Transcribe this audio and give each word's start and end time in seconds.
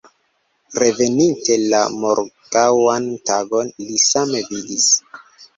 Reveninte 0.83 1.57
la 1.73 1.81
morgaŭan 2.05 3.05
tagon 3.31 3.73
li 3.85 4.03
same 4.07 4.43
vidis. 4.51 4.91